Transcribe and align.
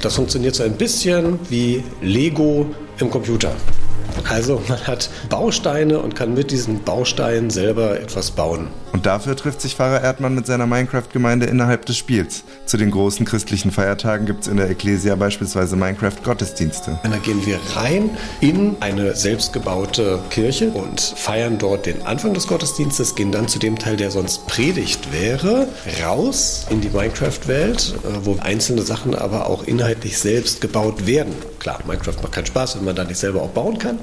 Das 0.00 0.14
funktioniert 0.14 0.54
so 0.54 0.62
ein 0.62 0.72
bisschen 0.72 1.38
wie 1.48 1.82
Lego 2.02 2.66
im 3.00 3.10
Computer. 3.10 3.52
Also 4.28 4.62
man 4.68 4.86
hat 4.86 5.10
Bausteine 5.28 6.00
und 6.00 6.14
kann 6.14 6.34
mit 6.34 6.50
diesen 6.50 6.82
Bausteinen 6.82 7.50
selber 7.50 8.00
etwas 8.00 8.30
bauen. 8.30 8.68
Und 8.92 9.06
dafür 9.06 9.36
trifft 9.36 9.60
sich 9.60 9.74
Pfarrer 9.74 10.02
Erdmann 10.02 10.34
mit 10.34 10.46
seiner 10.46 10.66
Minecraft-Gemeinde 10.66 11.46
innerhalb 11.46 11.86
des 11.86 11.96
Spiels. 11.96 12.42
Zu 12.66 12.76
den 12.78 12.90
großen 12.90 13.24
christlichen 13.26 13.70
Feiertagen 13.70 14.26
gibt 14.26 14.42
es 14.42 14.48
in 14.48 14.56
der 14.56 14.68
Ecclesia 14.70 15.14
beispielsweise 15.14 15.76
Minecraft-Gottesdienste. 15.76 16.98
Und 17.04 17.12
dann 17.12 17.22
gehen 17.22 17.44
wir 17.46 17.60
rein 17.76 18.10
in 18.40 18.76
eine 18.80 19.14
selbstgebaute 19.14 20.20
Kirche 20.30 20.70
und 20.70 21.00
feiern 21.00 21.58
dort 21.58 21.86
den 21.86 22.02
Anfang 22.06 22.34
des 22.34 22.46
Gottesdienstes, 22.46 23.14
gehen 23.14 23.30
dann 23.30 23.46
zu 23.46 23.58
dem 23.58 23.78
Teil, 23.78 23.96
der 23.96 24.10
sonst 24.10 24.46
Predigt 24.46 25.12
wäre, 25.12 25.68
raus 26.02 26.66
in 26.70 26.80
die 26.80 26.90
Minecraft-Welt, 26.90 27.94
äh, 28.02 28.24
wo 28.24 28.36
einzelne 28.40 28.82
Sachen 28.82 29.14
aber 29.14 29.46
auch 29.46 29.64
inhaltlich 29.64 30.18
selbst 30.18 30.60
gebaut 30.60 31.06
werden. 31.06 31.34
Klar, 31.58 31.78
Minecraft 31.86 32.16
macht 32.22 32.32
keinen 32.32 32.46
Spaß, 32.46 32.76
wenn 32.76 32.84
man 32.84 32.96
da 32.96 33.04
nicht 33.04 33.18
selber 33.18 33.42
auch 33.42 33.50
bauen 33.50 33.78
kann 33.78 33.98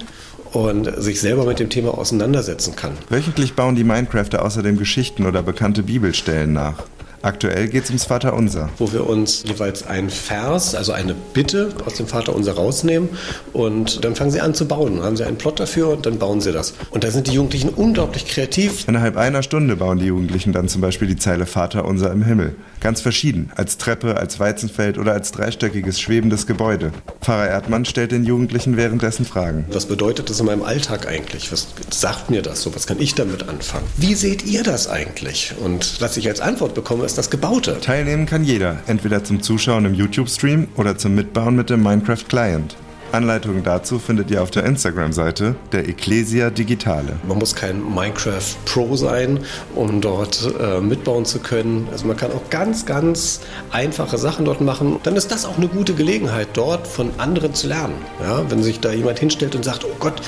und 0.52 0.92
sich 1.02 1.20
selber 1.20 1.46
mit 1.46 1.60
dem 1.60 1.70
Thema 1.70 1.98
auseinandersetzen 1.98 2.76
kann. 2.76 2.94
Wöchentlich 3.10 3.56
bauen 3.56 3.76
die 3.76 3.84
Minecrafter 3.84 4.44
außerdem 4.44 4.78
Geschichten 4.78 5.26
oder 5.26 5.44
bekannte 5.44 5.84
Bibelstellen 5.84 6.54
nach. 6.54 6.84
Aktuell 7.26 7.70
geht 7.70 7.86
es 7.86 7.90
ums 7.90 8.06
Vaterunser. 8.06 8.70
Wo 8.78 8.94
wir 8.94 9.10
uns 9.10 9.44
jeweils 9.48 9.88
einen 9.88 10.12
Vers, 10.12 10.76
also 10.76 10.92
eine 10.92 11.16
Bitte 11.16 11.70
aus 11.84 11.96
dem 11.96 12.06
Vaterunser 12.06 12.54
rausnehmen 12.54 13.10
und 13.52 14.06
dann 14.06 14.16
fangen 14.16 14.30
sie 14.30 14.42
an 14.42 14.54
zu 14.54 14.68
bauen. 14.68 14.98
Dann 14.98 15.06
haben 15.06 15.18
sie 15.18 15.24
einen 15.24 15.38
Plot 15.38 15.60
dafür 15.60 15.90
und 15.90 16.06
dann 16.06 16.20
bauen 16.20 16.40
sie 16.40 16.52
das. 16.52 16.76
Und 16.92 17.04
da 17.04 17.10
sind 17.10 17.26
die 17.26 17.32
Jugendlichen 17.32 17.70
unglaublich 17.70 18.28
kreativ. 18.28 18.88
Innerhalb 18.88 19.18
einer 19.18 19.42
Stunde 19.42 19.76
bauen 19.76 19.98
die 19.98 20.06
Jugendlichen 20.06 20.54
dann 20.54 20.68
zum 20.68 20.82
Beispiel 20.82 21.08
die 21.08 21.18
Zeile 21.18 21.48
Vaterunser 21.48 22.12
im 22.12 22.22
Himmel. 22.22 22.56
Ganz 22.86 23.02
verschieden, 23.02 23.50
als 23.56 23.78
Treppe, 23.78 24.18
als 24.18 24.40
Weizenfeld 24.40 25.00
oder 25.00 25.14
als 25.14 25.32
dreistöckiges 25.32 26.00
schwebendes 26.00 26.46
Gebäude. 26.46 26.92
Pfarrer 27.20 27.48
Erdmann 27.48 27.84
stellt 27.84 28.12
den 28.12 28.26
Jugendlichen 28.26 28.78
währenddessen 28.78 29.26
Fragen. 29.26 29.66
Was 29.72 29.88
bedeutet 29.88 30.30
das 30.30 30.40
in 30.40 30.46
meinem 30.46 30.62
Alltag 30.62 31.08
eigentlich? 31.08 31.52
Was 31.52 31.66
sagt 31.90 32.30
mir 32.30 32.44
das 32.44 32.62
so? 32.62 32.76
Was 32.76 32.86
kann 32.86 33.02
ich 33.02 33.16
damit 33.16 33.50
anfangen? 33.50 33.88
Wie 33.98 34.14
seht 34.14 34.46
ihr 34.46 34.62
das 34.62 34.88
eigentlich? 34.88 35.56
Und 35.60 36.00
was 36.00 36.16
ich 36.16 36.28
als 36.28 36.42
Antwort 36.42 36.76
bekomme, 36.76 37.06
ist 37.06 37.18
das 37.18 37.32
Gebaute. 37.32 37.80
Teilnehmen 37.82 38.28
kann 38.28 38.44
jeder, 38.44 38.78
entweder 38.86 39.24
zum 39.24 39.42
Zuschauen 39.42 39.86
im 39.86 39.96
YouTube-Stream 39.96 40.68
oder 40.76 40.96
zum 40.96 41.16
Mitbauen 41.16 41.56
mit 41.56 41.72
dem 41.72 41.82
Minecraft-Client. 41.82 42.76
Anleitungen 43.16 43.64
dazu 43.64 43.98
findet 43.98 44.30
ihr 44.30 44.44
auf 44.44 44.52
der 44.52 44.66
Instagram-Seite 44.66 45.56
der 45.72 45.88
Ecclesia 45.88 46.50
Digitale. 46.50 47.14
Man 47.28 47.40
muss 47.40 47.56
kein 47.56 47.82
Minecraft 47.82 48.56
Pro 48.66 48.96
sein, 48.96 49.40
um 49.74 50.02
dort 50.02 50.54
äh, 50.60 50.82
mitbauen 50.82 51.26
zu 51.26 51.40
können. 51.40 51.88
Also 51.92 52.06
man 52.06 52.18
kann 52.18 52.32
auch 52.32 52.50
ganz, 52.50 52.86
ganz 52.86 53.42
einfache 53.72 54.18
Sachen 54.18 54.46
dort 54.46 54.62
machen. 54.62 55.00
Dann 55.04 55.16
ist 55.16 55.32
das 55.32 55.46
auch 55.46 55.58
eine 55.58 55.68
gute 55.68 55.94
Gelegenheit, 55.94 56.50
dort 56.54 56.88
von 56.88 57.12
anderen 57.18 57.54
zu 57.54 57.68
lernen. 57.68 57.96
Ja, 58.22 58.50
wenn 58.52 58.62
sich 58.62 58.80
da 58.80 58.92
jemand 58.92 59.20
hinstellt 59.20 59.56
und 59.56 59.64
sagt, 59.64 59.86
oh 59.86 59.96
Gott, 60.00 60.22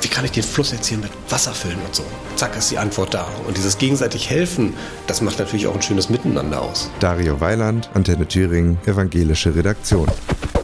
wie 0.00 0.08
kann 0.08 0.24
ich 0.24 0.30
den 0.30 0.42
Fluss 0.42 0.72
jetzt 0.72 0.86
hier 0.86 0.98
mit 0.98 1.10
Wasser 1.28 1.52
füllen 1.52 1.78
und 1.86 1.94
so. 1.94 2.02
Zack, 2.36 2.56
ist 2.56 2.70
die 2.70 2.78
Antwort 2.78 3.12
da. 3.12 3.26
Und 3.46 3.56
dieses 3.56 3.78
gegenseitig 3.78 4.30
helfen, 4.30 4.74
das 5.06 5.20
macht 5.20 5.38
natürlich 5.38 5.66
auch 5.66 5.74
ein 5.74 5.82
schönes 5.82 6.08
Miteinander 6.08 6.62
aus. 6.62 6.90
Dario 7.00 7.40
Weiland, 7.40 7.90
Antenne 7.94 8.26
Thüringen, 8.26 8.78
Evangelische 8.86 9.54
Redaktion. 9.54 10.08